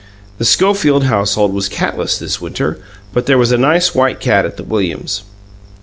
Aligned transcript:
The 0.39 0.45
Schofield 0.45 1.03
household 1.03 1.53
was 1.53 1.69
catless 1.69 2.17
this 2.17 2.41
winter 2.41 2.79
but 3.13 3.27
there 3.27 3.37
was 3.37 3.51
a 3.51 3.55
nice 3.59 3.93
white 3.93 4.19
cat 4.19 4.47
at 4.47 4.57
the 4.57 4.63
Williams'. 4.63 5.21